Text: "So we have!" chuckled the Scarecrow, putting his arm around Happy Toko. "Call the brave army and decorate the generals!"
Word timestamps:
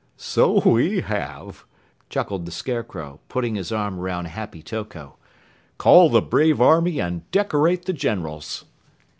"So 0.17 0.67
we 0.67 1.01
have!" 1.01 1.63
chuckled 2.09 2.47
the 2.47 2.51
Scarecrow, 2.51 3.19
putting 3.29 3.53
his 3.53 3.71
arm 3.71 3.99
around 3.99 4.25
Happy 4.29 4.63
Toko. 4.63 5.17
"Call 5.77 6.09
the 6.09 6.23
brave 6.23 6.59
army 6.59 6.97
and 6.99 7.29
decorate 7.29 7.85
the 7.85 7.93
generals!" 7.93 8.65